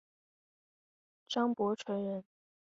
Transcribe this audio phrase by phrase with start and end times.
[1.27, 2.23] 张伯淳人。